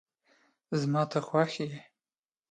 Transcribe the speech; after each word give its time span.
زما 0.79 1.03
ته 1.11 1.19
خوښ 1.27 1.51
یی 1.63 1.71